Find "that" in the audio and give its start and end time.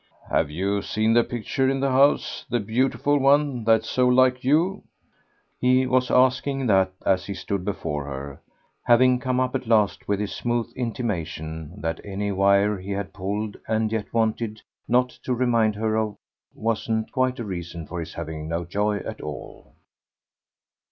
6.65-6.91, 11.81-12.01